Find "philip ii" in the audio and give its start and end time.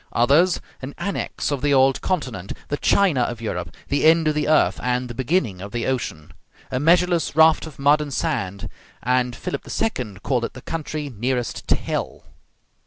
9.35-10.17